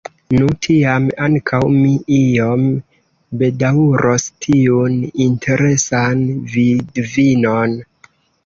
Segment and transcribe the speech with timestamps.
[0.35, 2.63] Nu, tiam ankaŭ mi iom
[3.43, 6.27] bedaŭros tiun interesan
[6.57, 7.79] vidvinon.